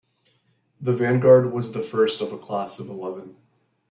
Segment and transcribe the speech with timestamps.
[0.81, 3.35] The "Vanguard" was the first of a class of eleven.